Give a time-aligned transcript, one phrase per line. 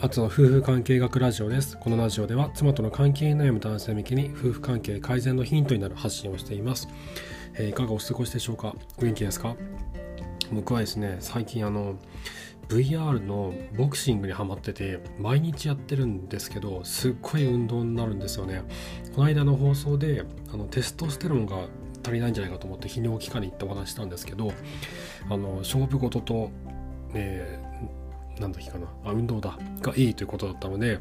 [0.00, 1.76] あつの夫婦関係学ラジオです。
[1.76, 6.88] このラジオでは妻との関係に悩む男性向けに夫婦関係改善のヒントになる発信をしています。
[7.54, 8.76] えー、いかがお過ごしでしょうか？
[8.96, 9.56] お元気ですか？
[10.52, 11.96] 僕はですね、最近あの
[12.68, 18.62] VR のボクシングにハマってて毎日やってるんですけどすっごい運動になるんですよね。
[19.16, 21.56] この間の放送であのテストステロンが
[22.04, 24.52] 足りないんじゃないかと思って泌尿器科に行ってお話したんですけど
[25.28, 26.52] あの勝負事と、
[27.14, 28.86] えー、なんだっけかな。
[29.04, 29.58] あ運動だ。
[29.80, 30.98] がいいということだったので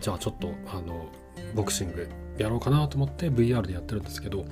[0.00, 1.06] じゃあちょっとあの
[1.54, 4.44] ボクシングやろうかなと思って VR でやってるんですけど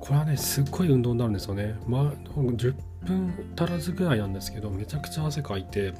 [0.00, 1.76] これはねすっごい運動になるんですよね。
[1.86, 5.92] まあ10分足らずぐらいなんですけどめちゃくちゃ汗かいて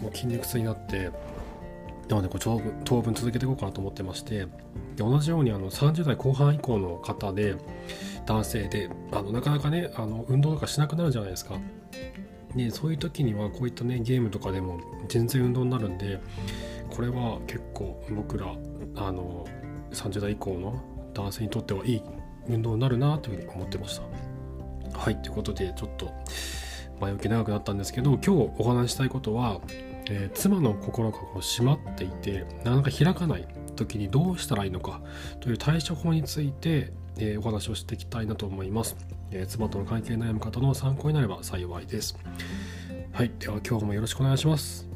[0.00, 1.10] もう筋肉痛になって
[2.08, 4.48] なのでこう当分続けていこうかなと思ってましてで
[4.98, 7.54] 同じようにあの30代後半以降の方で
[8.26, 11.58] 男性であのなかなかねあの運動とかしなくなるじゃないですか。
[12.56, 16.20] でそういう時にはこういったねゲームとかでも全然運動になるんで
[16.90, 18.54] これは結構僕ら
[18.96, 19.46] あの
[19.92, 20.82] 30代以降の
[21.14, 22.02] 男性にとってはいい
[22.48, 24.98] 運動になるなというふうに思ってました。
[24.98, 26.12] はいということでちょっと
[27.00, 29.60] 前置き長くなったんですけど今日お話したいことは
[30.10, 35.00] えー、妻の心がこう閉まっていてなかなか開かない時にどうしたらいいのか
[35.40, 38.96] という対処法について、えー、お話をしていきたいなと思います、
[39.30, 42.16] えー、妻との関係悩む方の参考になれば幸いです。
[43.12, 44.88] はいでは今日もよろしくお願いします。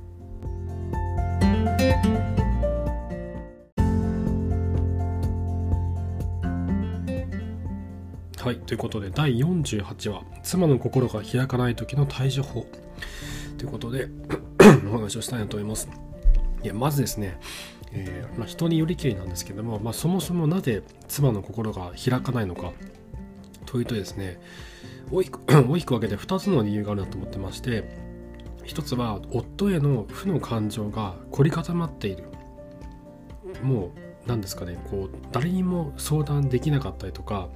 [8.46, 12.64] はい、ということで第48話「妻の心が開かない時の対処法」
[13.58, 14.08] ということで
[14.88, 15.88] お話をしたいなと思います。
[16.62, 17.38] いやまずですね、
[17.92, 22.72] えー、まあ、人によりきりなんですけども、まあ、そもそもなぜ妻の心が開かないのか
[23.66, 24.40] というとですね
[25.10, 27.84] 大きく大きく分けて2つの理由があるなと思ってまして
[28.64, 32.24] 1つは夫への負の感情が凝り固まっている。
[33.62, 33.90] もう
[34.26, 37.48] 何ですかねこう誰にも相談できなかったりとか、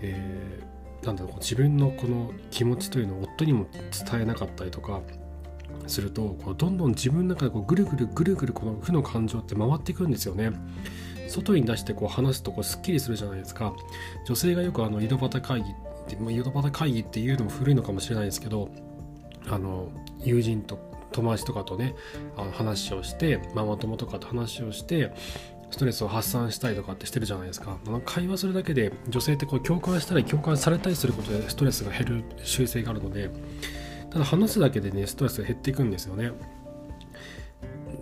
[0.00, 5.02] えー、なんだろう自分のこの気持ちというのを夫にも伝えなかったりとか
[5.86, 10.52] するとこうどんどん自分の中でこうぐるぐるぐるぐるこの負の感情って回っていくんですよね。
[11.28, 13.74] 外に出してこう話すとこうすっきりするじゃないですか。
[14.26, 15.74] 女性がよくあの井戸端会議っ
[16.06, 18.68] て、まあ、井戸端会議っていうのも古いのかもしれないですけど
[19.48, 19.88] あの
[20.20, 20.78] 友人と
[21.12, 21.94] 友達とかとね
[22.36, 25.12] あの話をしてママ友とかと話をして
[25.70, 27.76] ストレスを発散したりとかってしてるじゃないですか。
[28.04, 33.30] 会話するだけで女性ってこう共感したり共感されたりすることでストレスが減る習性があるので
[34.16, 36.32] ただ話すだけでねストレスが減っていくんですよね。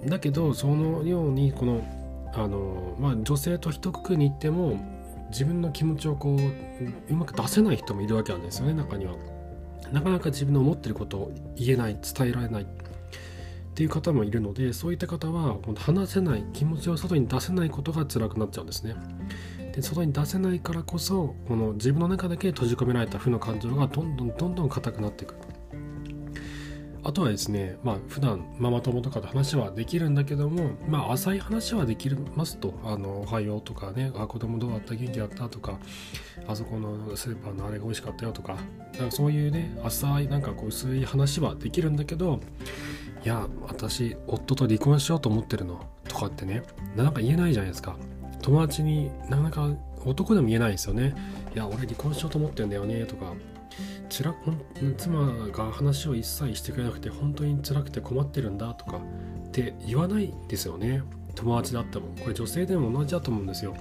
[0.07, 1.85] だけどそのようにこの
[2.33, 4.79] あの、まあ、女性と一括りに言っても
[5.31, 9.17] 自分の気持ちをこううまく出せない人もいるわけなんですよね中には。
[9.93, 12.67] なかなか自分の思ってることを言えない伝えられないっ
[13.75, 18.95] ていう方もいるのでそういった方は話せない気持ちを外に出せないことが辛くなっちゃうんですね。
[19.75, 25.35] で外に出せないからこそこの自分の中だけ閉じ込められた負の感情がどんどんどんどん硬くなっていく。
[27.07, 34.95] あとはですね、まあ普段ママ友とかと話はできるんだけども、まあ浅い話はできますと、あの、おはようとかね、あ、子供どうだった？
[34.95, 35.49] 元気だった？
[35.49, 35.79] とか、
[36.49, 38.33] あそこのスーパーのあれが美味しかったよ？
[38.33, 38.59] とか、か
[39.11, 42.41] そういうね、浅いなんかこう薄い話はできるんだけど、
[43.25, 45.87] いや、私、夫と離婚しようと思ってるの？
[46.09, 46.63] とかってね、
[46.97, 47.97] なんか言えないじゃないですか。
[48.41, 49.69] 友達になかなか
[50.05, 51.15] 男でも言えないですよね。
[51.55, 53.05] いや、俺離婚しようと思ってんだよね？
[53.05, 53.33] とか、
[54.15, 54.33] つら
[54.97, 61.03] 妻が話を一切してくれなくて本当に辛くて困ってるんだとかって言わないですよね。
[61.35, 62.07] 友達だっても。
[62.21, 63.75] これ女性でも同じだと思うんですよ。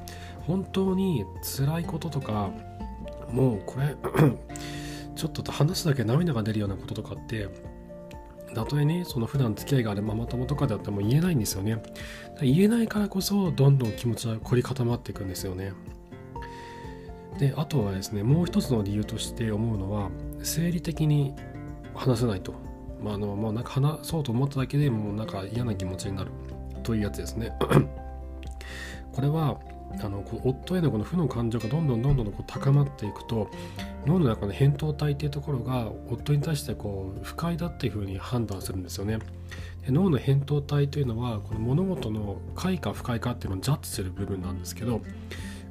[0.48, 2.50] 本当に辛いこととか
[3.32, 3.96] もうこれ
[5.16, 7.48] ちょっと話すだけ涙が出るようなこととかって
[8.56, 11.78] たとえねその普段付き合いがあるママ友とかであっても言えないんですよね。
[12.42, 15.74] 言えないからこそどんどん気持ちが凝り固まっていくんですよね。
[17.38, 20.10] であとはですねもう一つの理由として思うのは
[20.44, 21.34] 生理的に
[21.96, 22.54] 話せないと、
[23.02, 26.32] まあ、あのもうなんか話そうと思っただけでもうなんか嫌な気持ちになる。
[26.84, 27.52] というやつですね。
[29.14, 29.58] これは
[30.04, 33.50] あのこう夫へのこの負の感情がどんどんどんどんこう高まっていくと
[34.06, 39.20] 脳の中の扁桃体っていうところが夫に対してこう不快だっていうふうに判断するんですよね。
[39.86, 45.02] で脳の扁桃体というのはこの物事の快か不快かっていうのをジャッジする部分なんですけど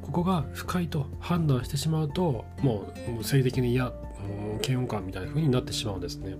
[0.03, 3.93] ここが不快と判断してしまうともう性的に嫌
[4.67, 6.37] 嫌悪感みたいな風になってしまうんですね。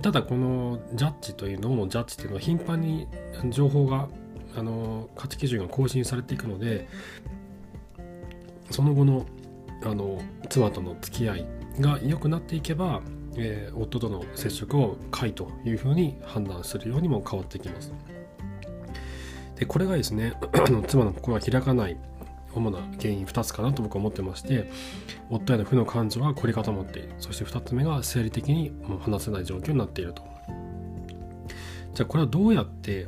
[0.00, 3.06] ただこのジャッジという脳のジャッジというのは頻繁に
[3.50, 4.08] 情報が
[4.56, 6.88] あの価値基準が更新されていくので
[8.70, 9.26] その後の
[9.84, 11.46] あの妻との付き合い
[11.80, 13.02] が良くなっていけば
[13.36, 17.92] えー、夫との接触を解というふうに判断するようにも変わってきます。
[19.62, 20.32] でこれがですね
[20.88, 21.96] 妻の心が開かない
[22.52, 24.68] 主な原因2つかなと僕は思ってまして
[25.30, 27.14] 夫への負の感情が凝り固まっている。
[27.20, 30.24] そして2つ目が生理的にもう話せない状況になっていると。
[31.94, 33.06] じゃあこれはどうやって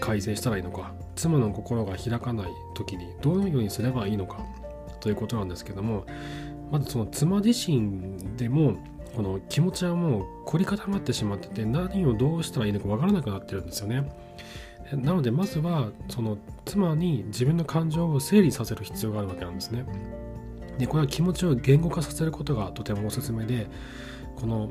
[0.00, 0.92] 改善したらいいのか。
[1.14, 4.40] 妻の心が開かない時にどのようにすればいいのか。
[4.98, 6.06] ということなんですけども
[6.72, 8.78] まずその妻自身でも
[9.14, 14.10] この気持ちはもう凝り固まってしまってて何をどうしたらいいのかわからなくなってるんですよね。
[14.92, 19.84] なのでまずはその妻に自分の感情を整理させる必要があるわけなんですね。
[20.78, 23.66] でこれは気持ちを言語化させることがとてもおすすめで
[24.36, 24.70] この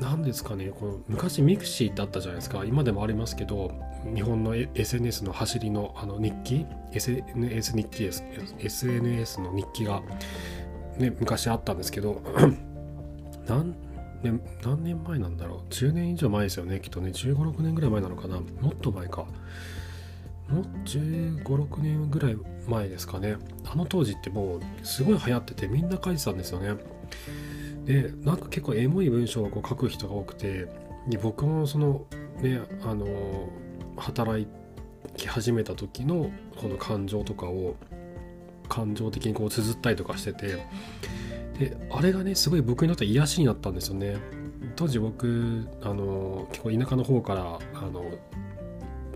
[0.00, 2.64] 何ですかねこの昔ミクシーだったじゃないですか。
[2.64, 3.72] 今でもありますけど
[4.14, 6.66] 日本の SNS の走りのあの日記。
[6.92, 8.24] SNS 日記です。
[8.58, 10.02] SNS の日記が、
[10.98, 12.20] ね、昔あったんですけど
[13.46, 13.74] 何
[14.22, 15.72] 年何年前なんだろう。
[15.72, 17.10] 10年以上前ですよねきっとね。
[17.10, 18.36] 1 5 6年ぐらい前なのかな。
[18.36, 19.26] もっと前か。
[20.48, 22.36] もう1 5 6年ぐらい
[22.68, 23.36] 前ですかね。
[23.64, 26.76] あの当時ってもうすごい流行っててみんな書いてたんですよね。
[27.84, 30.68] でなんか結構エモい文章をこう書く人が多くて
[31.20, 32.06] 僕もその
[32.40, 33.48] ねあの
[33.96, 34.46] 働
[35.16, 37.76] き始めた時のこの感情とかを
[38.68, 40.64] 感情的にこう綴ったりとかしてて
[41.68, 44.16] であれがねすごい僕にとって癒しになったんですよね。
[44.76, 48.04] 当時僕あの結構田舎の方からあの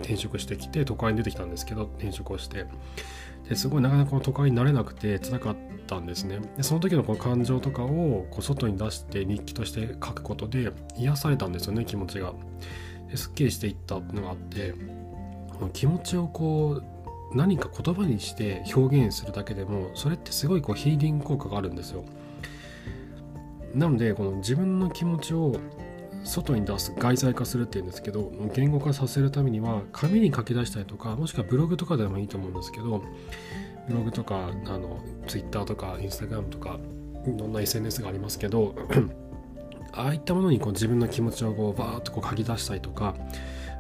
[0.01, 2.67] 転職してきて都会に出てきたんですけど転職をして。
[3.49, 5.57] ですごいなかなか都会になれなくて辛かっ
[5.87, 6.41] たんですね。
[6.57, 12.35] でその時のこの感情とかをこう外に出して日記として書くことで癒されたんですよね気持ちが。
[13.09, 14.75] ですっきりしていったのがあって
[15.73, 22.05] 気持ちをこう何か言葉にして表現するだけでもそれってすごいこうヒーリング効果があるんですよ。
[23.77, 25.55] なのでこの自分の気持ちを
[26.25, 33.03] 外に出す外在化するっていうんですけど言語化させるためには紙に書き出したりとかもしくはブログとかでもいいと思うんですけど
[33.87, 36.79] ブログとかあの Twitter とか Instagram とか
[37.27, 38.75] いろんな SNS がありますけど
[39.93, 43.15] ああいったものにこう自分の気持ちをこうバーッとこう書き出したりとか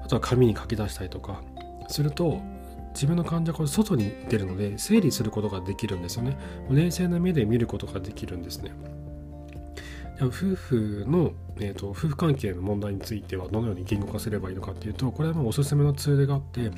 [0.04, 1.42] あとは紙に書き出したりとか
[1.88, 2.40] すると
[2.90, 6.36] 自分の感情が外に出るので整理することができるんですよね。
[6.70, 8.72] 冷静な目で見ることができるんですね。
[10.20, 16.70] 夫婦の、えーと、夫婦関係の問題についてはどのように言語化すればいいのかっていうとこれはもうおすすめのツールがあって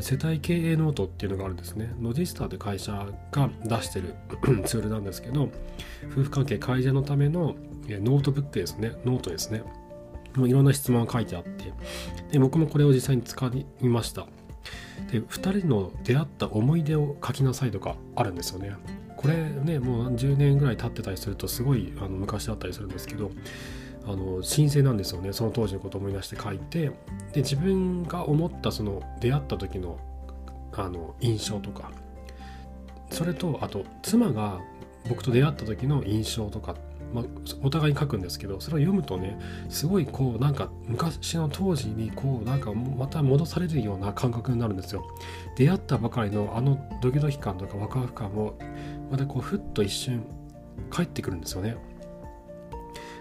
[0.00, 1.94] 世帯経営ノートっていうのがあるんですね。
[2.00, 4.14] ロジスタという会社が出してる
[4.64, 5.50] ツールなんですけど
[6.12, 7.56] 夫婦関係改善のための
[7.88, 8.92] ノートブックですね。
[9.04, 9.62] ノートですね。
[10.34, 11.72] もういろんな質問が書いてあって
[12.32, 13.50] で僕もこれを実際に使
[13.80, 14.26] いました。
[15.10, 18.74] で2人の出会った思い出を書きなさいとかあるんですよね。
[19.24, 23.30] これねもう10年ぐらい経ってたりするとすごいあの昔だったりするんですけど
[24.06, 25.32] あの新鮮なんですよね。
[25.32, 26.90] その当時のことを思い出して書いて。
[27.32, 29.98] で自分が思ったその出会った時の
[30.72, 31.90] あの印象とか。
[33.10, 34.60] それとあと妻が
[35.08, 36.76] 僕と出会った時の印象とか。
[37.14, 37.24] まあ、
[37.62, 39.38] お互いに書くんですけどそれを読むとね
[39.68, 45.04] すごいこうなんか昔の当時にこうなんかまた戻されるような感覚になるんですよ。
[45.56, 48.58] 出会ったばかりのあのドキドキ感とかワクワク感も
[49.14, 50.24] またこうふっと一瞬
[50.90, 51.76] 帰ってくるんですよね。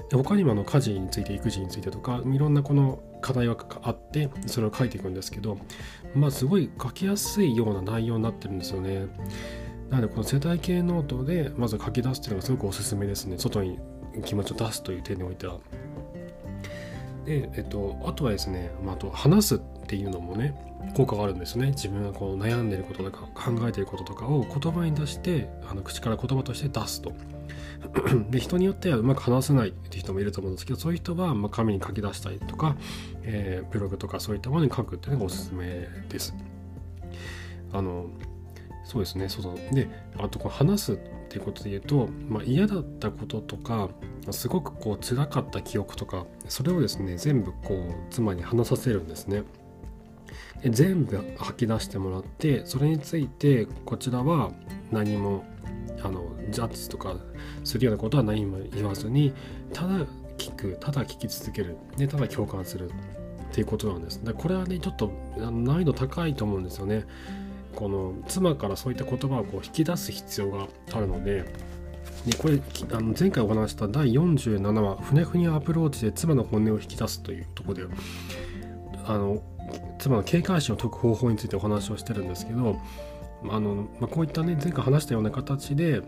[0.09, 5.59] で他にもあの家事について育児についてとかいろんなこの課題があってそれを書いていくんですけど
[6.15, 9.05] まあすごい書きやすいような内容になってるんですよね。
[9.91, 13.37] なのでこの世帯系ノートでまず書き出すっていうのがすごくおすすめですね。
[13.37, 13.77] 外に
[14.25, 15.59] 気持ちを出すという点においては。
[17.25, 20.55] で、えっと、あとはですね、まあ、あと話すっていうのもね
[20.95, 21.67] 効果があるんですね。
[21.67, 27.13] 自分がこう悩んでることとか考えてることとかを言葉に出してあの口から言葉として出すと。
[28.29, 32.77] で人によってはうまく話せないって人もいると思うんですけどそういう人はま紙に書き出したりとか、
[33.23, 36.33] えー、ブログとかそういったものに書くっていうのがおすすめです。
[37.73, 38.07] あの
[38.85, 39.75] そうですねそうそう。
[39.75, 40.99] であとこう話す
[41.33, 43.89] っていうことで言うと、まあ、嫌だったこととか
[44.29, 49.41] すごくこう辛かった記憶とかそれをですね全部こう妻に話させるんですね。
[50.61, 54.51] で全部吐き出してもらってそれについてこちらは
[54.91, 55.43] 何も
[56.03, 57.15] あのジャッジとか
[57.63, 59.33] するようなことは何も言わずに
[59.73, 60.05] ただ
[60.37, 62.93] 聞くただ聞き続けるでただ共感するっ
[63.51, 64.23] ていうことなんです。
[64.23, 67.05] でこれはねちょっと難易度高いと思うんですよね。
[67.75, 71.45] この妻からそういった言葉をこう引き出す必要があるので
[72.25, 72.59] でこれ
[72.91, 77.83] あの前回お話した第47話「ふにゃふにゃアプローチで妻の本音を引き出す」というとこで
[79.05, 79.41] あの
[79.99, 82.77] 妻の警戒心を解く方法についてお話をしてるんですけど
[83.49, 86.01] あの、まあ、こういったね前回話したような形で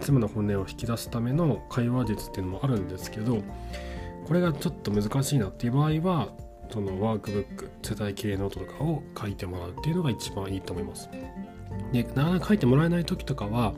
[0.00, 3.38] 妻の本音を引き出すための会話術っていうのもあるんですけど
[4.26, 6.28] これがちょっと難しいなっていう場合は
[6.72, 11.10] そのワークブック世帯経営ノートとかを書いてもらうっていうのが一番いいと思います。
[11.92, 13.74] でなかなか書いてもらえない時とかは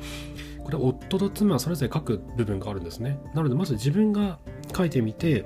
[0.63, 3.19] これ夫と妻はそれぞれ書く部分があるんですね。
[3.35, 4.39] なのでまず自分が
[4.77, 5.45] 書いてみて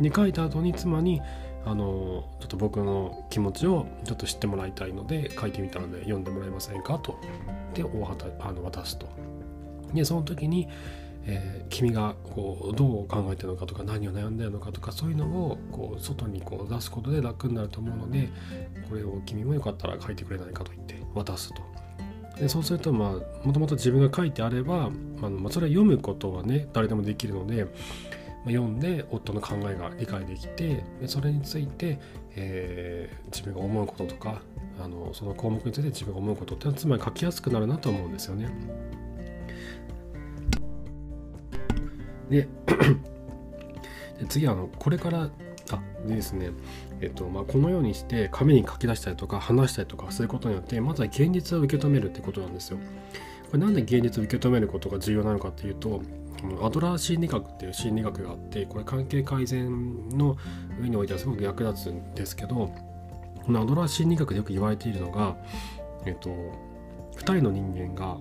[0.00, 1.22] で書いた後に妻に
[1.64, 7.18] あのちょっと僕の気持ちをちょっと知ってもらいたいので書いてみたので読んでもらえませんかと。
[7.74, 7.88] でお
[8.40, 9.08] あの渡すと。
[9.94, 10.68] でその時に、
[11.32, 18.28] えー、君がこうどう考えてるのかとか何を悩んでるのかとかそういうのをこう外にこう出すことで楽になると思うので
[18.88, 21.62] これを君もよかったら書いてくれないかと言って渡すと
[22.38, 27.66] でそうするとまあもともと自分が書いてあれば、まあ、それは読むことはね誰でもできるので
[28.44, 31.98] ま読んで夫の考えが理解できてでそれについて、
[32.36, 34.40] えー、自分が思うこととか
[34.82, 38.48] あのその項目について自分が思うことっていうのはつまり書きやすくなるなと思うんですよね。
[42.30, 42.48] で
[44.28, 45.30] 次はあのこれから
[45.72, 46.50] あでですね
[47.02, 52.78] えっとまあ、このようにして紙に書き出したりとか話したりとかすることによってまずは現実を受け止めるってことなんですよ。
[53.50, 56.02] これなんで現実を受け止めることが重要なのかっていうと
[56.62, 60.36] アドラー心理学っていう心理学があってこれ関係改善の
[60.80, 62.72] 上においてはすごく役立つんですけど
[63.44, 65.36] このアドラー心理学でよく言われているのが、
[66.06, 66.30] えっと、
[67.16, 68.18] 2人の人間が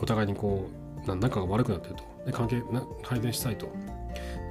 [0.00, 0.68] お互いにこ
[1.06, 3.68] う仲が悪くなってると関係な改善したいと。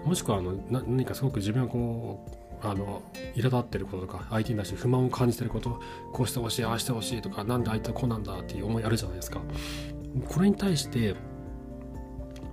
[0.06, 2.26] もしくはあのな何かすごく自分がこ
[2.64, 3.02] うあの
[3.36, 5.82] 苛立ってることとか相手に対して不満を感じてること
[6.14, 9.42] こうしてほしいああしてほしいとかなんで相手はこうなんだっていう思いあるじゃないですか。
[10.28, 11.16] これに対して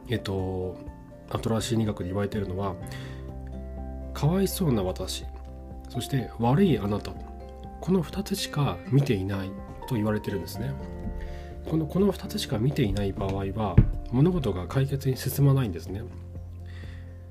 [0.09, 0.77] えっと
[1.31, 2.75] アトラ心理学で言われてるのは
[4.13, 5.25] かわいそうな私
[5.89, 7.13] そして悪いあなた
[7.81, 9.51] この2つしか見ていない
[9.89, 10.73] と言われてるんですね。
[11.67, 13.77] このこの2つしか見ていない場合は
[14.13, 16.03] 物事が解決に進まないんですね。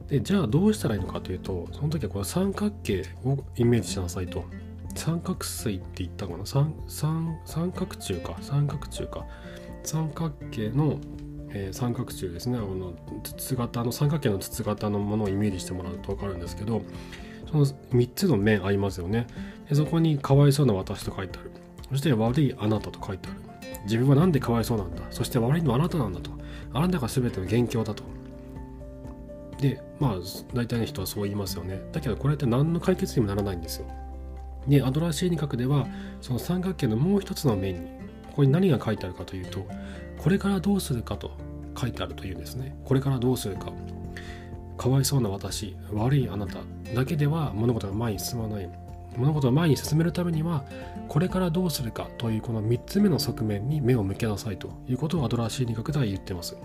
[0.08, 4.46] でじゃあどうしたらいいのかというとその時はこの三角形をイメージしなさいと。
[4.96, 6.46] 三角錐って言ったかな？
[6.46, 8.38] 三三三角柱か。
[8.42, 9.26] 三角柱か。
[9.84, 11.00] 三角形の
[11.56, 12.58] えー、三角柱ですね。
[12.58, 16.82] あの筒型の三角形の筒型のものをイメージしてもらうと分かるんですけど
[17.52, 19.28] その3つの面ありますよね。
[19.70, 21.52] でそこにかわいそうな私と書いてある。
[21.92, 23.40] そして悪いあなたと書いてある。
[23.84, 25.02] 自分は何でかわいそうなんだ。
[25.10, 26.32] そして悪いのはあなたなんだと。
[26.74, 28.04] あなたが全ての元凶だと。
[29.60, 30.16] でまあ
[30.54, 31.82] 大体の人はそう言いますよね。
[31.92, 33.86] だけどこれって何の解決にもならないんですよ。
[34.68, 35.88] でアドラー心理学では
[36.22, 37.82] その三角形のもう一つの面に
[38.30, 39.66] ここに何が書いてあるかというと
[40.18, 41.32] これからどうするかと
[41.80, 42.76] 書いてあるというんですね。
[42.86, 43.72] これからどうするか。
[44.76, 46.60] かわいそうな私悪いあなた
[46.96, 48.70] だけでは物事が前に進まない。
[49.18, 50.64] 物事を前に進めるためには
[51.08, 56.58] これからどうするかというこの3つ目の側面に目を向けなさいということをアドラー心理学では言ってます。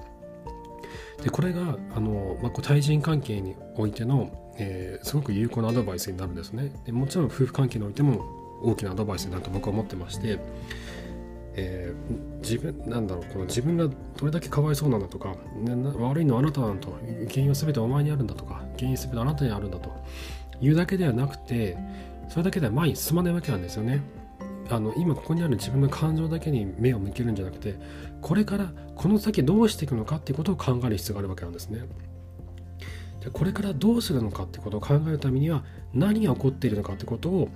[1.22, 6.72] でこれがあの、まあ、対人関係においての、えー、すごく有効なアドバイスになるんですね。
[6.84, 8.24] でもちろん夫婦関係においても
[8.62, 10.38] 大きなアドバイスになると僕は思ってまして
[11.60, 16.96] えー、自分なんだろうこの自分がどれだけかわいそうなんだとか、ね、悪いのはあなたなんと
[17.28, 19.90] 原因は全てお前にあるんだとか原因全てあなたにあるんだと
[20.60, 21.76] いうだけではなくて
[22.28, 24.02] それだけでは前に進まないわけなんですよね。
[24.70, 27.76] あの今ここにある自分の感情だけに目を向けるんじゃなくて
[28.20, 31.86] これからこの先どうしていくのかっていうことを考える必要があるわけなんですね。
[33.20, 37.48] じゃこれからどうするのかってことを考えるためには何が起こっているのかってことを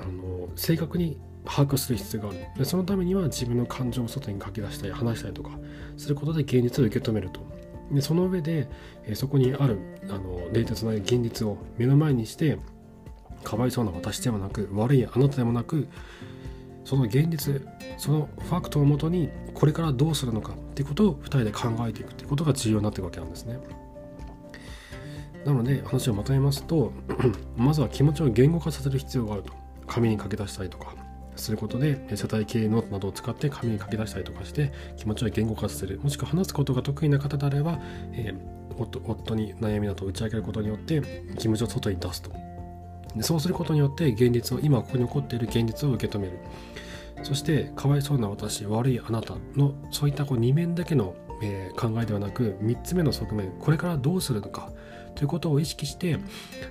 [0.00, 5.50] あの正確に把握する必要があるでそのためには自分の感情を外に書き出したり話したりとか
[5.96, 7.40] することで現実を受け止めると
[7.92, 8.68] でその上で、
[9.06, 9.78] えそこにある
[10.10, 12.58] あの冷徹な現実を目の前にして
[13.44, 15.88] かわいそうな私ではなく悪いあなたでもなく
[16.84, 17.62] その現実
[17.98, 23.58] そのファクトをもとにこれからどうするのかっていうことを2人で考えていくっていうことが重要になっていくわけなんですね。
[25.44, 26.92] なので話をまとめますと
[27.56, 29.52] まずは気持ちを言語化させる必要があると。
[29.88, 30.94] 紙に書き出したりとか
[31.34, 35.98] することで世帯経営ノートなどを使って紙に書き出したりとかして気持ちを言語化させる。
[36.02, 37.80] もしくは話すことが得意な方であれば、
[38.12, 41.02] えー、夫夫に悩みなどを打ち明けることによって
[41.38, 42.30] 気持ちを外に出すと。
[43.16, 46.38] でそうすることによって現実を今ここに起こっている現実を受け止める
[47.22, 54.70] そしてかわいそうな私悪いあなたのそういったこう2面だけの、えー、考えではなく3つ目の側面これからどうするのか
[55.14, 56.18] ということを意識して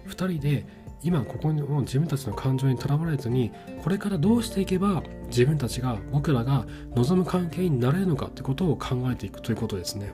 [0.08, 0.66] 2人で
[1.04, 3.52] 今ここの自分たちの感情にとらわれずに
[3.84, 6.66] これからどうしていけば自分たちが僕らが
[6.96, 10.14] 望む関係になれるのかってことを考えていくということですね。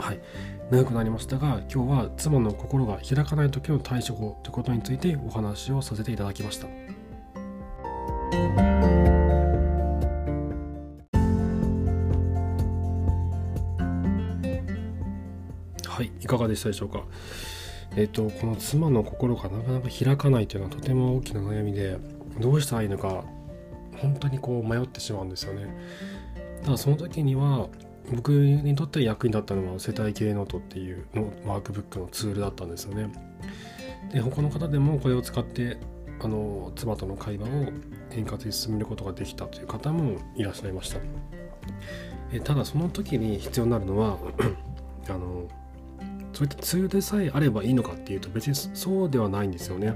[0.00, 0.20] はい、
[0.70, 6.66] 長くなりましたが今日は妻の心が開かない時の対処法ということについてお話をさせていただきました。
[15.86, 17.04] はい、いかがでしたでしょうか？
[17.96, 21.98] えっ、とこの妻の心がなかなか開かないというのはとても大きな悩みで
[22.40, 23.24] どうしたらいいのか
[23.98, 25.66] 本当にこう迷ってしまうんですよね
[26.64, 27.68] ただその時には
[28.10, 33.12] 僕にとって役に立ったのは世帯経営ノートっていうのワークブックのツールだったんですよね。
[34.12, 35.76] で他の方でもこれを使って
[36.22, 37.50] あの妻との会話を
[38.12, 40.98] 円滑に進めることができたという方もいらっしゃいました。
[42.32, 44.18] えただその時に必要になるのは
[45.08, 45.48] あの
[46.32, 49.94] そういったツールでさえあればいいのかっていうと別にそうではないんですよね。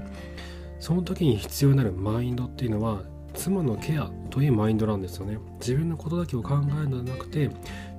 [0.79, 3.01] その時に必要になるマインドっていうのは
[3.33, 5.37] 妻のケアというマインドなんですよね。
[5.59, 7.49] 自分のことだけを考えるのではなくて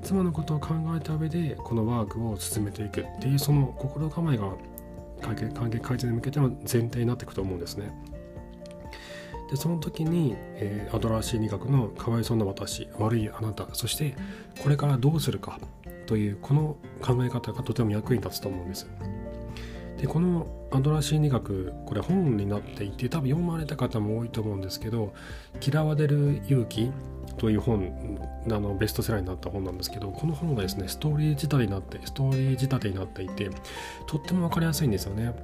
[0.06, 4.52] 妻のことを考えた上でこのワークを進めていくっていうその心構えが
[5.20, 7.90] 関係関係改善に向けての前提になっていくと思うんですね。
[9.50, 14.14] でその時に、えー、アドラー心理学のかわいそうな私悪いあなたそして
[14.62, 15.58] これからどうするか
[16.06, 18.88] というこの考え方がとても役に立つと思うんです。
[19.98, 25.14] でこのアドラー心理学これ本になっていて多分読まれた方も多いと思うんですけど
[25.66, 26.92] 「嫌われる勇気」
[27.38, 33.50] という本あのベストセラーになった本なんですけどこの本がですねストーリー仕立てになってストーリー仕立てになっていて
[34.06, 35.34] とっても分かりやすいんですよね。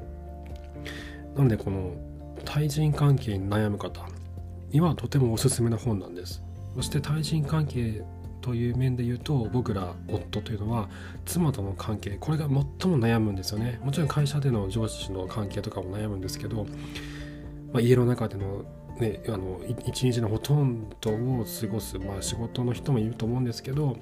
[1.36, 1.92] なのでこの
[2.44, 4.06] 対人関係に悩む方
[4.70, 6.42] にはとてもおすすめな本なんです。
[6.76, 8.02] そして対人関係
[8.40, 10.88] という面で言うと僕ら夫というのは
[11.24, 12.64] 妻との関係これが最も
[12.98, 13.80] 悩むんですよね。
[13.82, 16.64] もちろん会社での上司の関係とかも悩むんですけど、
[17.72, 18.64] まあ、家の中での
[19.02, 23.96] ね、あの一日のほとんどを過ごす、まあ、仕事の人もいると思うんですけど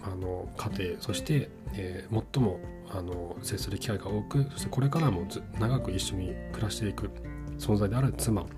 [0.00, 5.26] あの家庭そして、えー、最もあの接する機会が多くそしてこれからも
[5.58, 7.10] 長く一緒に暮らしていく
[7.58, 8.42] 存在である妻。
[8.42, 8.48] こ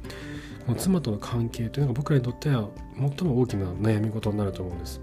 [0.73, 5.00] の妻との関係というのが僕らにとっては最も大きな悩み事になると思うんです。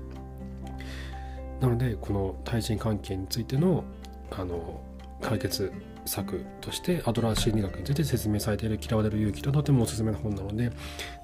[1.62, 3.86] なのでこの対人関係についての
[4.30, 4.82] あの
[5.22, 5.72] 解決
[6.06, 10.70] 策としてアドラー心理学について説明されている嫌われる勇気ととてもおすすめの本なので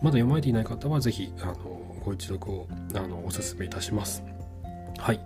[0.01, 1.55] まだ読まれていない方はぜひあの
[2.03, 4.23] ご一読をあのおすすめいたします
[4.97, 5.19] はい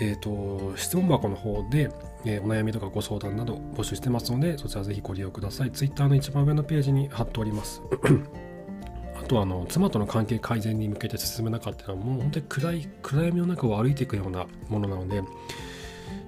[0.00, 1.90] えっ、ー、と質問箱の方で
[2.26, 5.70] えー、お悩みとかご相談など募集してますので、そちらぜひご利用ください。
[5.70, 7.80] Twitter の一番上のページに貼っております。
[9.16, 15.22] あとあの妻との関係改善に向けて進めなかったのはもう本当に暗い暗闇の中を歩いていくようなものなので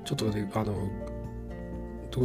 [0.04, 0.74] ちょっとあの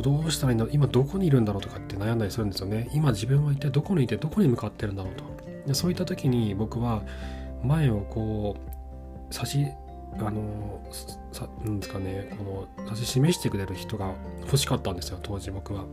[0.01, 5.23] どうしたらいいんだろう今どこにいるんだろうとかって悩んだりするんですよね今自分は一体どこにいてどこに向かってるんだろうと
[5.67, 7.03] でそういった時に僕は
[7.63, 8.58] 前をこ
[9.29, 9.65] う差し
[10.19, 10.82] あの
[11.32, 15.86] さなんですかねこの指し示してくれる人が欲しかったんですよ当時僕は。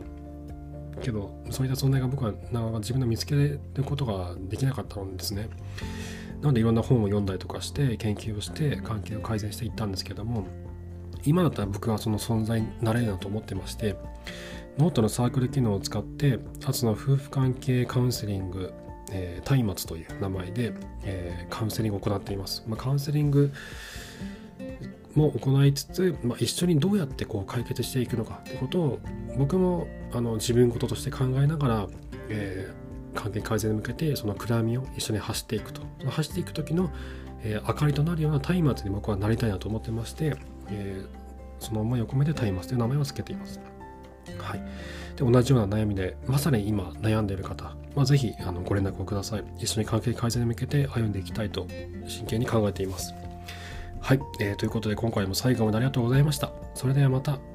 [1.01, 5.49] けどそういった存在が僕はなかなか自分で見つけることができなかったんですね。
[6.41, 10.45] なのでいろんな本を読んだりとかして研究をして関係を改善していったんですけども
[11.25, 13.95] 今だったら僕はその存在になれるなと思ってまして
[14.77, 18.73] ノートのサークル機能を使ってあつの夫婦関係カウンセリング
[19.11, 22.63] えー、松明という名前で、えー、カウンセリングを行っています。
[22.67, 23.51] まあ、カウンセリング
[25.15, 28.99] も行いつつ、まあ、一緒にどうやってこう解決していくのかってことを
[29.37, 31.87] 僕もあの自分事として考えながら、
[32.29, 36.89] えー、関係改善に向けてその暗闇を一緒に走っていくと走っていく時の、
[37.43, 40.37] えー、明かりとなるような松明に僕はなりたいなと思ってまして、
[40.71, 41.07] えー、
[41.59, 43.59] その思いを込めて松明という名前を付けています。
[44.37, 44.63] はい、
[45.15, 49.43] で同じような悩みでまさに今悩んでいる方、まあ、ぜひあのご連絡をください。
[49.57, 51.67] 一緒に関係改善に向けて歩んでいきたいと
[52.07, 53.13] 真剣に考えています。
[53.99, 56.51] はい、えー、ということで今回も最後までありがとうございました。
[56.73, 57.50] それではまた。